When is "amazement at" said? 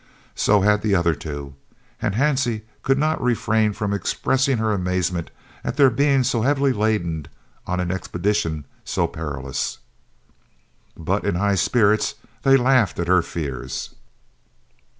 4.73-5.77